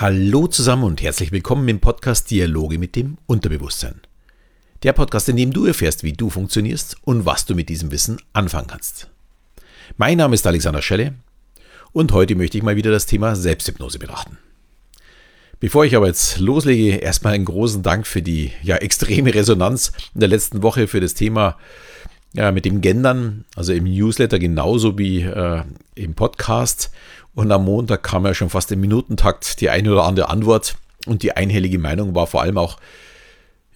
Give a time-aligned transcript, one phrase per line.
[0.00, 4.00] Hallo zusammen und herzlich willkommen im Podcast Dialoge mit dem Unterbewusstsein.
[4.84, 8.20] Der Podcast, in dem du erfährst, wie du funktionierst und was du mit diesem Wissen
[8.32, 9.10] anfangen kannst.
[9.96, 11.14] Mein Name ist Alexander Schelle
[11.90, 14.38] und heute möchte ich mal wieder das Thema Selbsthypnose betrachten.
[15.58, 20.20] Bevor ich aber jetzt loslege, erstmal einen großen Dank für die ja extreme Resonanz in
[20.20, 21.58] der letzten Woche für das Thema
[22.34, 25.62] ja, mit dem Gendern, also im Newsletter genauso wie äh,
[25.94, 26.90] im Podcast.
[27.34, 30.76] Und am Montag kam ja schon fast im Minutentakt die eine oder andere Antwort.
[31.06, 32.78] Und die einhellige Meinung war vor allem auch,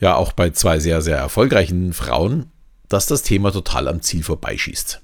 [0.01, 2.51] ja, auch bei zwei sehr, sehr erfolgreichen Frauen,
[2.89, 5.01] dass das Thema total am Ziel vorbeischießt.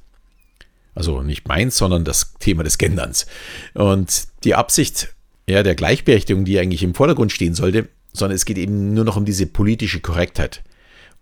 [0.94, 3.26] Also nicht meins, sondern das Thema des Genderns.
[3.74, 5.14] Und die Absicht
[5.48, 9.16] ja, der Gleichberechtigung, die eigentlich im Vordergrund stehen sollte, sondern es geht eben nur noch
[9.16, 10.62] um diese politische Korrektheit.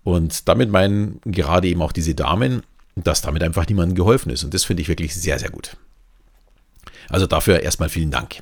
[0.06, 2.62] Und damit meinen gerade eben auch diese Damen,
[2.94, 4.44] dass damit einfach niemandem geholfen ist.
[4.44, 5.76] Und das finde ich wirklich sehr, sehr gut.
[7.08, 8.40] Also dafür erstmal vielen Dank.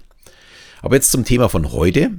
[0.83, 2.11] Aber jetzt zum Thema von heute.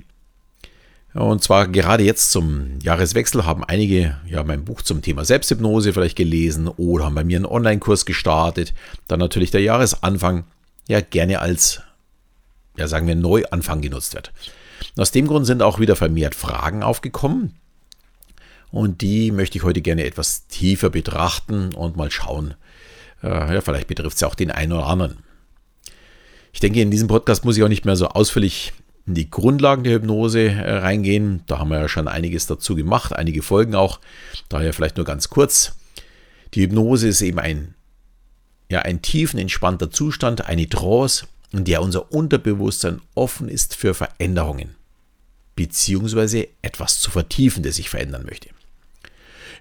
[1.14, 6.17] Und zwar gerade jetzt zum Jahreswechsel haben einige ja mein Buch zum Thema Selbsthypnose vielleicht
[6.17, 8.73] gelesen oder haben bei mir einen Online-Kurs gestartet.
[9.08, 10.45] Dann natürlich der Jahresanfang
[10.88, 11.83] ja gerne als,
[12.77, 14.33] ja sagen wir, Neuanfang genutzt wird.
[14.98, 17.53] aus dem Grund sind auch wieder vermehrt Fragen aufgekommen.
[18.76, 22.56] Und die möchte ich heute gerne etwas tiefer betrachten und mal schauen.
[23.23, 25.20] Äh, ja, vielleicht betrifft es ja auch den einen oder anderen.
[26.52, 28.73] Ich denke, in diesem Podcast muss ich auch nicht mehr so ausführlich
[29.08, 31.42] in die Grundlagen der Hypnose äh, reingehen.
[31.48, 34.02] Da haben wir ja schon einiges dazu gemacht, einige Folgen auch.
[34.50, 35.78] Daher vielleicht nur ganz kurz.
[36.54, 37.76] Die Hypnose ist eben ein,
[38.70, 44.76] ja, ein tiefen, entspannter Zustand, eine Trance, in der unser Unterbewusstsein offen ist für Veränderungen,
[45.56, 48.50] beziehungsweise etwas zu vertiefen, das sich verändern möchte.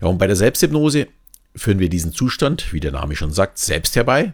[0.01, 1.09] Ja, und bei der Selbsthypnose
[1.57, 4.33] führen wir diesen Zustand, wie der Name schon sagt, selbst herbei.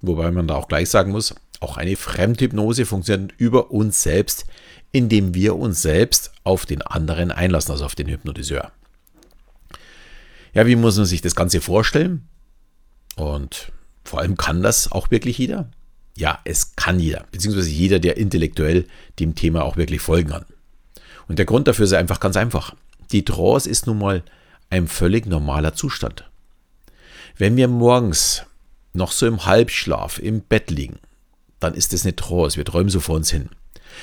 [0.00, 4.46] Wobei man da auch gleich sagen muss, auch eine Fremdhypnose funktioniert über uns selbst,
[4.92, 8.70] indem wir uns selbst auf den anderen einlassen, also auf den Hypnotiseur.
[10.52, 12.28] Ja, wie muss man sich das Ganze vorstellen?
[13.16, 13.72] Und
[14.04, 15.70] vor allem kann das auch wirklich jeder?
[16.16, 18.86] Ja, es kann jeder, beziehungsweise jeder, der intellektuell
[19.18, 20.44] dem Thema auch wirklich folgen kann.
[21.26, 22.76] Und der Grund dafür ist einfach ganz einfach.
[23.10, 24.22] Die Trance ist nun mal
[24.74, 26.30] ein völlig normaler Zustand.
[27.36, 28.44] Wenn wir morgens
[28.92, 30.98] noch so im Halbschlaf im Bett liegen
[31.64, 32.56] dann ist es eine Trance.
[32.56, 33.48] Wir träumen so vor uns hin.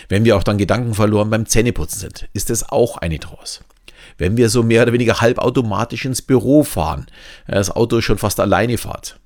[0.09, 3.61] Wenn wir auch dann Gedanken verloren beim Zähneputzen sind, ist es auch eine Trance.
[4.17, 7.05] Wenn wir so mehr oder weniger halbautomatisch ins Büro fahren,
[7.47, 9.19] das Auto schon fast alleine fahrt,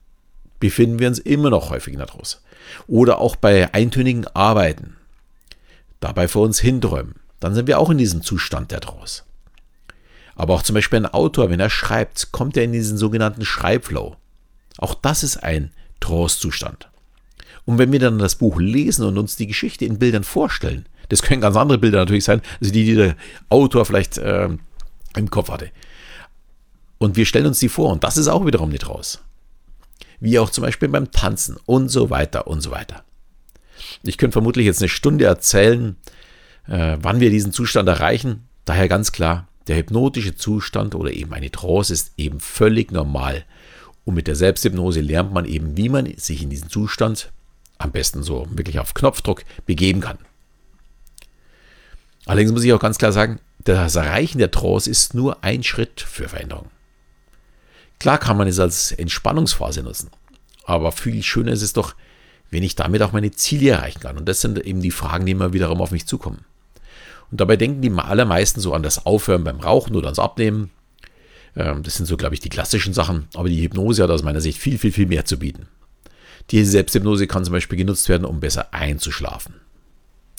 [0.60, 2.40] befinden wir uns immer noch häufig in der Trance.
[2.88, 4.98] Oder auch bei eintönigen Arbeiten,
[6.02, 9.24] dabei vor uns hinträumen, dann sind wir auch in diesem Zustand der Trance.
[10.36, 14.16] Aber auch zum Beispiel ein Autor, wenn er schreibt, kommt er in diesen sogenannten Schreibflow.
[14.78, 16.90] Auch das ist ein Trance-Zustand.
[17.66, 21.22] Und wenn wir dann das Buch lesen und uns die Geschichte in Bildern vorstellen, das
[21.22, 23.16] können ganz andere Bilder natürlich sein, also die, die der
[23.50, 24.50] Autor vielleicht äh,
[25.16, 25.72] im Kopf hatte.
[26.98, 29.22] Und wir stellen uns die vor und das ist auch wiederum nicht raus.
[30.20, 33.04] Wie auch zum Beispiel beim Tanzen und so weiter und so weiter.
[34.04, 35.98] Ich könnte vermutlich jetzt eine Stunde erzählen,
[36.68, 38.48] äh, wann wir diesen Zustand erreichen.
[38.64, 43.46] Daher ganz klar, der hypnotische Zustand oder eben eine Trance ist eben völlig normal.
[44.04, 47.32] Und mit der Selbsthypnose lernt man eben, wie man sich in diesen Zustand
[47.78, 50.20] am besten so wirklich auf Knopfdruck begeben kann.
[52.26, 56.02] Allerdings muss ich auch ganz klar sagen, das Erreichen der Trance ist nur ein Schritt
[56.02, 56.70] für Veränderung.
[58.00, 60.10] Klar kann man es als Entspannungsphase nutzen,
[60.66, 61.96] aber viel schöner ist es doch,
[62.52, 64.18] wenn ich damit auch meine Ziele erreichen kann.
[64.18, 66.46] Und das sind eben die Fragen, die immer wiederum auf mich zukommen.
[67.36, 70.72] Und dabei denken die allermeisten so an das Aufhören beim Rauchen oder ans Abnehmen.
[71.58, 73.28] Ähm, das sind so, glaube ich, die klassischen Sachen.
[73.34, 75.68] Aber die Hypnose hat aus meiner Sicht viel, viel, viel mehr zu bieten.
[76.52, 79.56] Die Selbsthypnose kann zum Beispiel genutzt werden, um besser einzuschlafen.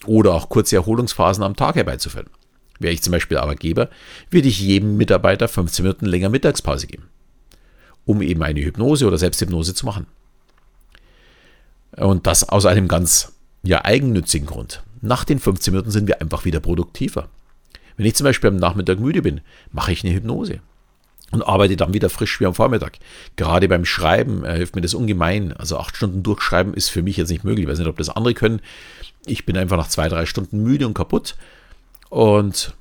[0.06, 2.30] Oder auch kurze Erholungsphasen am Tag herbeizuführen.
[2.78, 3.90] Wäre ich zum Beispiel Arbeitgeber,
[4.30, 7.10] würde ich jedem Mitarbeiter 15 Minuten länger Mittagspause geben,
[8.06, 10.06] um eben eine Hypnose oder Selbsthypnose zu machen.
[11.94, 14.82] Und das aus einem ganz ja, eigennützigen Grund.
[15.00, 17.28] Nach den 15 Minuten sind wir einfach wieder produktiver.
[17.96, 19.40] Wenn ich zum Beispiel am Nachmittag müde bin,
[19.72, 20.60] mache ich eine Hypnose
[21.30, 22.98] und arbeite dann wieder frisch wie am Vormittag.
[23.36, 25.52] Gerade beim Schreiben äh, hilft mir das ungemein.
[25.52, 27.64] Also acht Stunden durchschreiben ist für mich jetzt nicht möglich.
[27.64, 28.60] Ich weiß nicht, ob das andere können.
[29.24, 31.36] Ich bin einfach nach zwei, drei Stunden müde und kaputt.
[32.10, 32.74] Und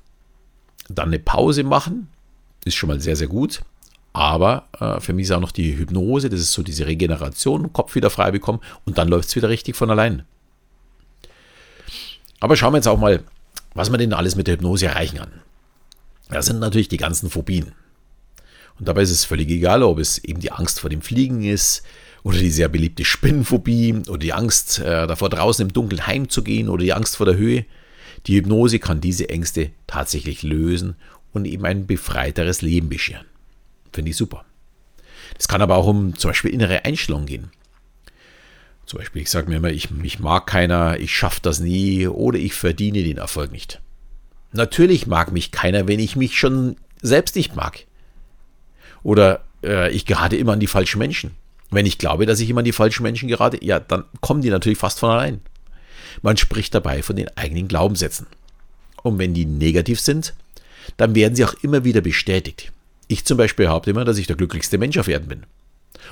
[0.90, 2.08] dann eine Pause machen
[2.66, 3.62] ist schon mal sehr, sehr gut.
[4.12, 7.96] Aber äh, für mich ist auch noch die Hypnose, das ist so diese Regeneration, Kopf
[7.96, 10.24] wieder frei bekommen und dann läuft es wieder richtig von allein.
[12.46, 13.24] Aber schauen wir jetzt auch mal,
[13.74, 15.32] was man denn alles mit der Hypnose erreichen kann.
[16.30, 17.72] Das sind natürlich die ganzen Phobien.
[18.78, 21.82] Und dabei ist es völlig egal, ob es eben die Angst vor dem Fliegen ist
[22.22, 26.84] oder die sehr beliebte Spinnenphobie oder die Angst äh, davor draußen im Dunkeln heimzugehen oder
[26.84, 27.66] die Angst vor der Höhe.
[28.28, 30.98] Die Hypnose kann diese Ängste tatsächlich lösen
[31.34, 33.26] und eben ein befreiteres Leben bescheren.
[33.92, 34.46] Finde ich super.
[35.40, 37.52] Es kann aber auch um zum Beispiel innere Einstellungen gehen.
[38.86, 42.38] Zum Beispiel, ich sage mir immer, ich, mich mag keiner, ich schaffe das nie oder
[42.38, 43.82] ich verdiene den Erfolg nicht.
[44.52, 47.86] Natürlich mag mich keiner, wenn ich mich schon selbst nicht mag.
[49.04, 51.32] Oder äh, ich gerate immer an die falschen Menschen.
[51.72, 54.50] Wenn ich glaube, dass ich immer an die falschen Menschen gerate, ja, dann kommen die
[54.50, 55.42] natürlich fast von allein.
[56.22, 58.28] Man spricht dabei von den eigenen Glaubenssätzen.
[59.04, 60.34] Und wenn die negativ sind,
[60.98, 62.72] dann werden sie auch immer wieder bestätigt.
[63.08, 65.44] Ich zum Beispiel behaupte immer, dass ich der glücklichste Mensch auf Erden bin.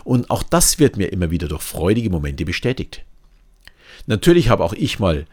[0.04, 3.04] Und auch das wird mir immer wieder durch freudige Momente bestätigt.
[4.08, 5.26] Natürlich habe auch ich mal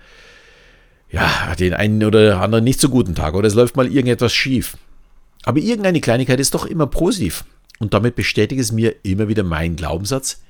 [1.11, 4.76] ja, den einen oder anderen nicht so guten Tag oder es läuft mal irgendetwas schief.
[5.43, 7.44] Aber irgendeine Kleinigkeit ist doch immer positiv.
[7.79, 10.43] Und damit bestätigt es mir immer wieder meinen Glaubenssatz.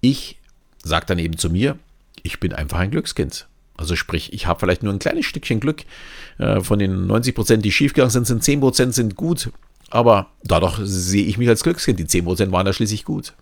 [0.00, 0.38] Ich
[0.82, 1.78] sage dann eben zu mir,
[2.22, 3.48] ich bin einfach ein Glückskind.
[3.76, 5.84] Also sprich, ich habe vielleicht nur ein kleines Stückchen Glück.
[6.38, 9.50] Äh, von den 90 Prozent, die schiefgegangen sind, sind 10 Prozent sind gut.
[9.90, 11.98] Aber dadurch sehe ich mich als Glückskind.
[11.98, 13.34] Die 10 Prozent waren da schließlich gut.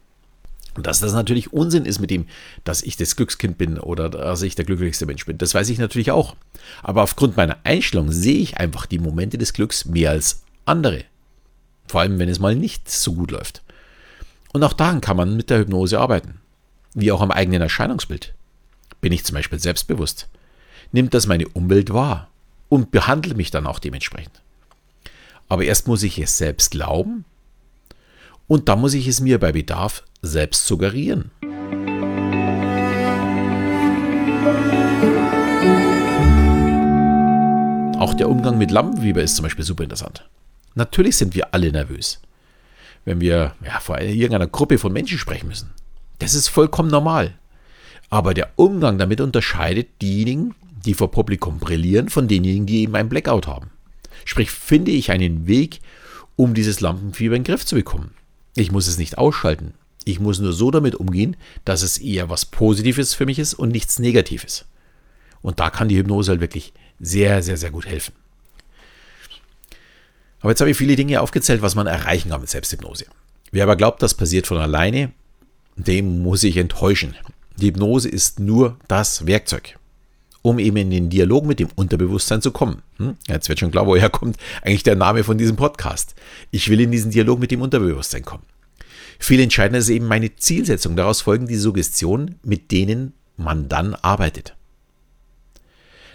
[0.75, 2.27] Und dass das natürlich Unsinn ist mit dem,
[2.65, 5.79] dass ich das Glückskind bin oder dass ich der glücklichste Mensch bin, das weiß ich
[5.79, 6.37] natürlich auch.
[6.83, 11.05] Aber aufgrund meiner Einstellung sehe ich einfach die Momente des Glücks mehr als andere.
[11.89, 13.63] Vor allem, wenn es mal nicht so gut läuft.
[14.53, 16.41] Und auch daran kann man mit der Hypnose arbeiten.
[16.95, 18.35] Wie auch am eigenen Erscheinungsbild.
[19.01, 20.29] Bin ich zum Beispiel selbstbewusst?
[20.93, 22.29] Nimmt das meine Umwelt wahr?
[22.69, 24.43] Und behandelt mich dann auch dementsprechend?
[25.49, 27.25] Aber erst muss ich es selbst glauben
[28.47, 31.31] und dann muss ich es mir bei Bedarf selbst suggerieren.
[37.99, 40.29] Auch der Umgang mit Lampenfieber ist zum Beispiel super interessant.
[40.75, 42.21] Natürlich sind wir alle nervös,
[43.05, 45.71] wenn wir ja, vor irgendeiner Gruppe von Menschen sprechen müssen.
[46.19, 47.35] Das ist vollkommen normal.
[48.11, 50.55] Aber der Umgang damit unterscheidet diejenigen,
[50.85, 53.71] die vor Publikum brillieren, von denjenigen, die eben ein Blackout haben.
[54.25, 55.81] Sprich, finde ich einen Weg,
[56.37, 58.15] um dieses Lampenfieber in den Griff zu bekommen.
[58.55, 59.75] Ich muss es nicht ausschalten.
[60.05, 63.71] Ich muss nur so damit umgehen, dass es eher was Positives für mich ist und
[63.71, 64.65] nichts Negatives.
[65.43, 68.13] Und da kann die Hypnose halt wirklich sehr, sehr, sehr gut helfen.
[70.41, 73.07] Aber jetzt habe ich viele Dinge aufgezählt, was man erreichen kann mit Selbsthypnose.
[73.51, 75.13] Wer aber glaubt, das passiert von alleine,
[75.77, 77.17] dem muss ich enttäuschen.
[77.57, 79.78] Die Hypnose ist nur das Werkzeug,
[80.49, 82.83] um eben in den Dialog mit dem Unterbewusstsein zu kommen.
[82.97, 83.17] Hm?
[83.29, 86.15] Jetzt wird schon klar, woher kommt eigentlich der Name von diesem Podcast.
[86.51, 88.45] Ich will in diesen Dialog mit dem Unterbewusstsein kommen.
[89.19, 90.97] Viel entscheidender ist eben meine Zielsetzung.
[90.97, 94.55] Daraus folgen die Suggestionen, mit denen man dann arbeitet.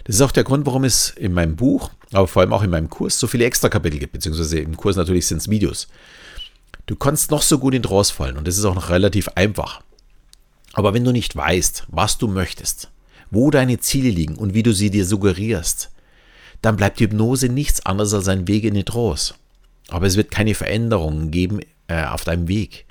[0.04, 2.70] Das ist auch der Grund, warum es in meinem Buch, aber vor allem auch in
[2.70, 5.88] meinem Kurs so viele Extra-Kapitel gibt, beziehungsweise im Kurs natürlich sind es Videos.
[6.86, 9.80] Du kannst noch so gut in Draws fallen und das ist auch noch relativ einfach.
[10.74, 12.90] Aber wenn du nicht weißt, was du möchtest,
[13.30, 15.90] wo deine Ziele liegen und wie du sie dir suggerierst,
[16.62, 19.34] dann bleibt die Hypnose nichts anderes als ein Weg in die Trance.
[19.88, 22.86] Aber es wird keine Veränderungen geben äh, auf deinem Weg.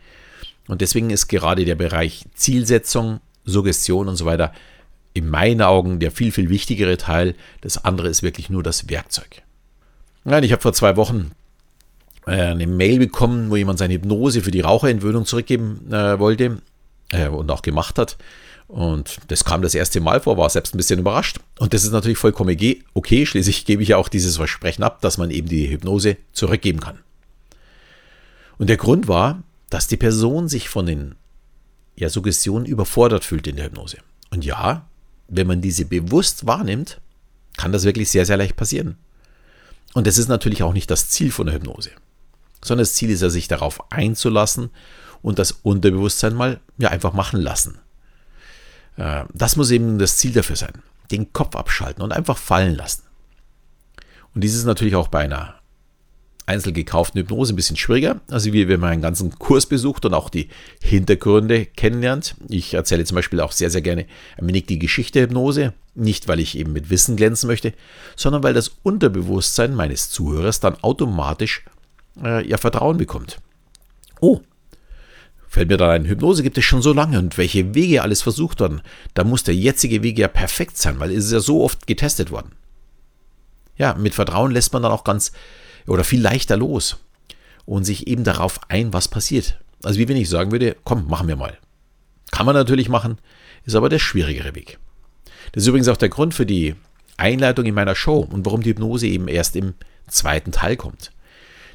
[0.67, 4.53] Und deswegen ist gerade der Bereich Zielsetzung, Suggestion und so weiter
[5.13, 7.35] in meinen Augen der viel, viel wichtigere Teil.
[7.61, 9.43] Das andere ist wirklich nur das Werkzeug.
[10.23, 11.31] Nein, ich habe vor zwei Wochen
[12.25, 16.61] äh, eine Mail bekommen, wo jemand seine Hypnose für die Raucherentwöhnung zurückgeben äh, wollte
[17.09, 18.17] äh, und auch gemacht hat.
[18.67, 21.39] Und das kam das erste Mal vor, war selbst ein bisschen überrascht.
[21.59, 22.57] Und das ist natürlich vollkommen
[22.93, 23.25] okay.
[23.25, 26.99] Schließlich gebe ich ja auch dieses Versprechen ab, dass man eben die Hypnose zurückgeben kann.
[28.57, 31.15] Und der Grund war, dass die Person sich von den
[31.95, 33.97] ja, Suggestionen überfordert fühlt in der Hypnose.
[34.31, 34.87] Und ja,
[35.27, 36.99] wenn man diese bewusst wahrnimmt,
[37.57, 38.97] kann das wirklich sehr, sehr leicht passieren.
[39.93, 41.91] Und das ist natürlich auch nicht das Ziel von der Hypnose,
[42.63, 44.71] sondern das Ziel ist ja, sich darauf einzulassen
[45.21, 47.77] und das Unterbewusstsein mal ja, einfach machen lassen.
[48.97, 50.73] Äh, das muss eben das Ziel dafür sein.
[51.11, 53.03] Den Kopf abschalten und einfach fallen lassen.
[54.33, 55.55] Und dies ist natürlich auch bei einer
[56.45, 58.19] einzeln gekauften Hypnose ein bisschen schwieriger.
[58.29, 60.49] Also wie wenn man einen ganzen Kurs besucht und auch die
[60.81, 62.35] Hintergründe kennenlernt.
[62.49, 64.05] Ich erzähle zum Beispiel auch sehr, sehr gerne
[64.37, 65.73] ein wenig die Geschichte der Hypnose.
[65.95, 67.73] Nicht, weil ich eben mit Wissen glänzen möchte,
[68.15, 71.63] sondern weil das Unterbewusstsein meines Zuhörers dann automatisch
[72.21, 73.37] äh, ja Vertrauen bekommt.
[74.19, 74.41] Oh,
[75.53, 78.59] fällt mir da ein, Hypnose gibt es schon so lange und welche Wege alles versucht
[78.59, 78.81] worden.
[79.13, 82.31] Da muss der jetzige Weg ja perfekt sein, weil es ist ja so oft getestet
[82.31, 82.53] worden.
[83.77, 85.31] Ja, mit Vertrauen lässt man dann auch ganz
[85.85, 86.97] oder viel leichter los
[87.65, 89.59] und sich eben darauf ein, was passiert.
[89.83, 91.59] Also wie wenn ich sagen würde, komm, machen wir mal.
[92.31, 93.19] Kann man natürlich machen,
[93.63, 94.79] ist aber der schwierigere Weg.
[95.51, 96.73] Das ist übrigens auch der Grund für die
[97.17, 99.75] Einleitung in meiner Show und warum die Hypnose eben erst im
[100.07, 101.11] zweiten Teil kommt.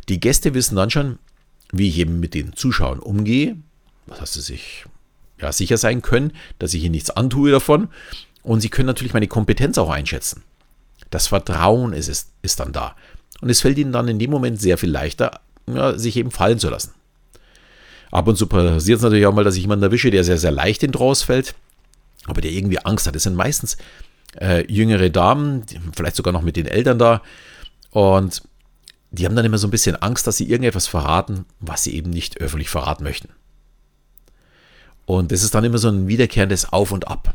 [0.08, 1.20] Die Gäste wissen dann schon,
[1.70, 3.56] wie ich eben mit den Zuschauern umgehe,
[4.11, 4.85] heißt, sie sich
[5.41, 7.88] ja, sicher sein können, dass ich ihnen nichts antue davon
[8.43, 10.43] und sie können natürlich meine Kompetenz auch einschätzen.
[11.11, 12.97] Das Vertrauen ist, ist, ist dann da.
[13.41, 16.59] Und es fällt ihnen dann in dem Moment sehr viel leichter, ja, sich eben fallen
[16.59, 16.93] zu lassen.
[18.11, 20.50] Ab und zu passiert es natürlich auch mal, dass ich jemanden erwische, der sehr, sehr
[20.50, 21.55] leicht in Trance fällt,
[22.27, 23.15] aber der irgendwie Angst hat.
[23.15, 23.77] Das sind meistens
[24.41, 27.23] äh, jüngere Damen, vielleicht sogar noch mit den Eltern da.
[27.91, 28.43] Und
[29.11, 32.11] die haben dann immer so ein bisschen Angst, dass sie irgendetwas verraten, was sie eben
[32.11, 33.29] nicht öffentlich verraten möchten.
[35.09, 37.33] Und das ist dann immer so ein wiederkehrendes Auf und Ab.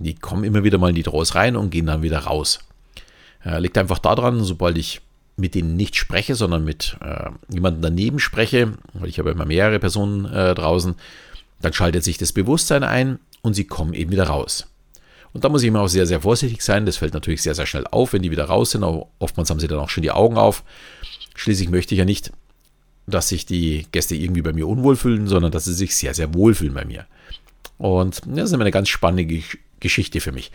[0.00, 2.58] Die kommen immer wieder mal in die Trance rein und gehen dann wieder raus.
[3.44, 5.02] Äh, liegt einfach daran, sobald ich
[5.36, 9.78] mit denen nicht spreche, sondern mit äh, jemandem daneben spreche, weil ich habe immer mehrere
[9.78, 10.96] Personen äh, draußen,
[11.60, 14.66] dann schaltet sich das Bewusstsein ein und sie kommen eben wieder raus.
[15.32, 16.86] Und da muss ich immer auch sehr, sehr vorsichtig sein.
[16.86, 18.82] Das fällt natürlich sehr, sehr schnell auf, wenn die wieder raus sind.
[18.82, 20.64] Aber oftmals haben sie dann auch schon die Augen auf.
[21.36, 22.32] Schließlich möchte ich ja nicht,
[23.06, 26.34] dass sich die Gäste irgendwie bei mir unwohl fühlen, sondern dass sie sich sehr, sehr
[26.34, 27.06] wohl fühlen bei mir.
[27.78, 29.42] Und das ist immer eine ganz spannende
[29.80, 30.52] Geschichte für mich.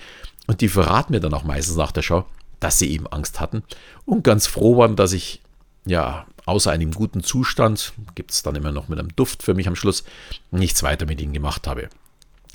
[0.47, 2.25] Und die verraten mir dann auch meistens nach der Show,
[2.59, 3.63] dass sie eben Angst hatten
[4.05, 5.41] und ganz froh waren, dass ich
[5.85, 9.67] ja außer einem guten Zustand, gibt es dann immer noch mit einem Duft für mich
[9.67, 10.05] am Schluss,
[10.51, 11.89] nichts weiter mit ihnen gemacht habe.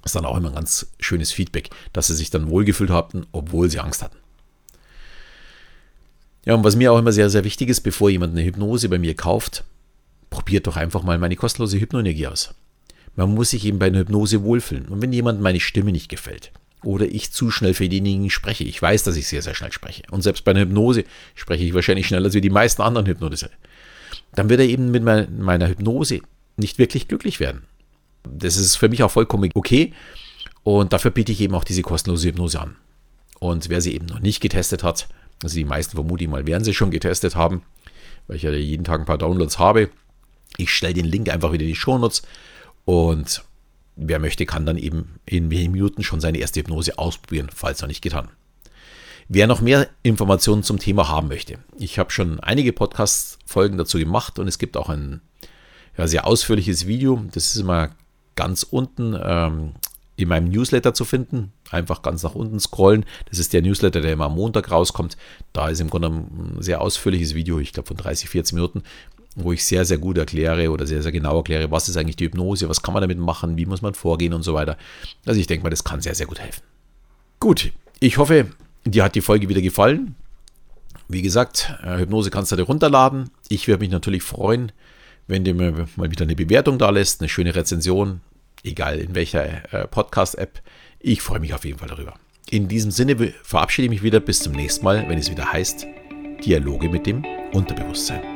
[0.05, 3.71] Ist dann auch immer ein ganz schönes Feedback, dass sie sich dann wohlgefühlt hatten, obwohl
[3.71, 4.17] sie Angst hatten.
[6.45, 8.99] Ja, und was mir auch immer sehr, sehr wichtig ist, bevor jemand eine Hypnose bei
[8.99, 9.63] mir kauft,
[10.33, 12.55] probiert doch einfach mal meine kostenlose Hypnoenergie aus.
[13.15, 14.89] Man muss sich eben bei einer Hypnose wohlfühlen.
[14.89, 16.51] Und wenn jemand meine Stimme nicht gefällt,
[16.85, 18.65] oder ich zu schnell für denjenigen spreche.
[18.65, 20.03] Ich weiß, dass ich sehr, sehr schnell spreche.
[20.11, 23.51] Und selbst bei einer Hypnose spreche ich wahrscheinlich schneller als wie die meisten anderen Hypnotise.
[24.35, 26.21] Dann wird er eben mit meiner Hypnose
[26.57, 27.63] nicht wirklich glücklich werden.
[28.25, 29.93] Das ist für mich auch vollkommen okay.
[30.65, 32.77] Und dafür biete ich eben auch diese kostenlose Hypnose an.
[33.39, 35.09] Und wer sie eben noch nicht getestet hat,
[35.43, 37.63] also die meisten vermute ich mal, werden sie schon getestet haben,
[38.27, 39.91] weil ich ja jeden Tag ein paar Downloads habe.
[40.57, 42.23] Ich stelle den Link einfach wieder in die Shownotes
[42.85, 43.45] und
[43.97, 47.89] wer möchte, kann dann eben in wenigen Minuten schon seine erste Hypnose ausprobieren, falls noch
[47.89, 48.29] nicht getan.
[49.29, 54.39] Wer noch mehr Informationen zum Thema haben möchte, ich habe schon einige Podcast-Folgen dazu gemacht
[54.39, 55.21] und es gibt auch ein
[55.97, 57.23] ja, sehr ausführliches Video.
[57.33, 57.91] Das ist immer
[58.35, 59.73] ganz unten ähm,
[60.17, 61.53] in meinem Newsletter zu finden.
[61.71, 63.05] Einfach ganz nach unten scrollen.
[63.29, 65.17] Das ist der Newsletter, der immer am Montag rauskommt.
[65.53, 68.83] Da ist im Grunde ein sehr ausführliches Video, ich glaube von 30, 40 Minuten,
[69.37, 72.25] wo ich sehr, sehr gut erkläre oder sehr, sehr genau erkläre, was ist eigentlich die
[72.25, 74.77] Hypnose, was kann man damit machen, wie muss man vorgehen und so weiter.
[75.25, 76.63] Also ich denke mal, das kann sehr, sehr gut helfen.
[77.41, 78.47] Gut, ich hoffe,
[78.85, 80.15] dir hat die Folge wieder gefallen.
[81.09, 83.31] Wie gesagt, äh, Hypnose kannst du dir runterladen.
[83.49, 84.73] Ich würde mich natürlich freuen,
[85.27, 88.21] wenn du mir mal wieder eine Bewertung da lässt, eine schöne Rezension,
[88.63, 90.61] egal in welcher äh, Podcast-App.
[91.01, 92.15] Ich freue mich auf jeden Fall darüber.
[92.51, 95.87] In diesem Sinne verabschiede ich mich wieder bis zum nächsten Mal, wenn es wieder heißt
[96.45, 98.32] Dialoge mit dem Unterbewusstsein.